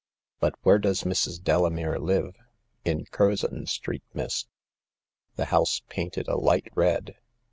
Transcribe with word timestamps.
"But 0.39 0.55
where 0.63 0.79
does 0.79 1.03
Mrs. 1.03 1.39
Delamere 1.43 1.99
live?"" 1.99 2.35
In 2.83 3.05
Curzon 3.11 3.67
Street, 3.67 4.01
miss; 4.15 4.47
the 5.35 5.45
house 5.53 5.83
painted 5.89 6.27
a 6.27 6.37
light 6.37 6.69
red. 6.73 7.17